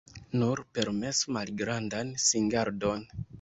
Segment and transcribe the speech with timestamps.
[0.41, 3.05] Nur permesu malgrandan singardon.